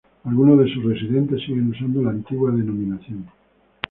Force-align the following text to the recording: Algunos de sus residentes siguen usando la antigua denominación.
Algunos 0.23 0.57
de 0.57 0.73
sus 0.73 0.83
residentes 0.83 1.41
siguen 1.45 1.69
usando 1.69 2.01
la 2.01 2.09
antigua 2.09 2.49
denominación. 2.49 3.27